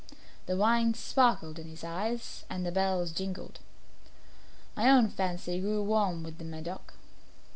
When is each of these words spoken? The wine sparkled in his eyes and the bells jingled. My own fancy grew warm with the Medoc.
The 0.47 0.57
wine 0.57 0.95
sparkled 0.95 1.59
in 1.59 1.67
his 1.67 1.83
eyes 1.83 2.43
and 2.49 2.65
the 2.65 2.71
bells 2.71 3.11
jingled. 3.11 3.59
My 4.75 4.89
own 4.89 5.09
fancy 5.09 5.61
grew 5.61 5.83
warm 5.83 6.23
with 6.23 6.39
the 6.39 6.43
Medoc. 6.43 6.95